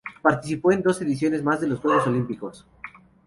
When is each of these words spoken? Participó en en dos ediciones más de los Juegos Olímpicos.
Participó 0.23 0.71
en 0.71 0.79
en 0.79 0.83
dos 0.83 0.99
ediciones 1.03 1.43
más 1.43 1.61
de 1.61 1.67
los 1.67 1.79
Juegos 1.79 2.07
Olímpicos. 2.07 2.65